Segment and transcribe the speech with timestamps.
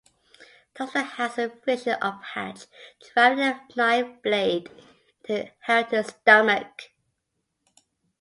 [0.73, 2.65] Thompson has a vision of Hatch
[3.13, 4.71] driving a knife blade
[5.19, 6.89] into Helton's stomach.